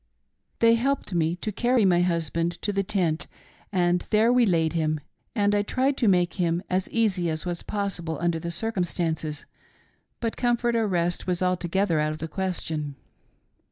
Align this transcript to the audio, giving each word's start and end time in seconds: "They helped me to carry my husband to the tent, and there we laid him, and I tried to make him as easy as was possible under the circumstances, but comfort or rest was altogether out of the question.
"They 0.61 0.73
helped 0.73 1.13
me 1.13 1.35
to 1.35 1.51
carry 1.51 1.85
my 1.85 2.01
husband 2.01 2.59
to 2.63 2.73
the 2.73 2.81
tent, 2.81 3.27
and 3.71 4.03
there 4.09 4.33
we 4.33 4.47
laid 4.47 4.73
him, 4.73 4.99
and 5.35 5.53
I 5.53 5.61
tried 5.61 5.95
to 5.97 6.07
make 6.07 6.33
him 6.41 6.63
as 6.71 6.89
easy 6.89 7.29
as 7.29 7.45
was 7.45 7.61
possible 7.61 8.17
under 8.19 8.39
the 8.39 8.49
circumstances, 8.49 9.45
but 10.19 10.35
comfort 10.37 10.75
or 10.75 10.87
rest 10.87 11.27
was 11.27 11.43
altogether 11.43 11.99
out 11.99 12.13
of 12.13 12.17
the 12.17 12.27
question. 12.27 12.95